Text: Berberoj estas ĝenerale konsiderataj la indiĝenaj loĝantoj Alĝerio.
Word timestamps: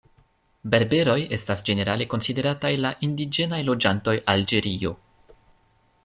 Berberoj 0.73 1.17
estas 1.35 1.59
ĝenerale 1.67 2.07
konsiderataj 2.13 2.71
la 2.85 2.91
indiĝenaj 3.09 3.59
loĝantoj 3.67 4.15
Alĝerio. 4.35 4.95